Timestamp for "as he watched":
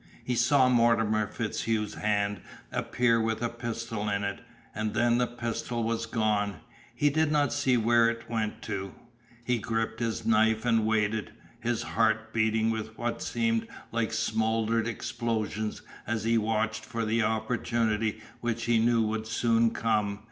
16.07-16.83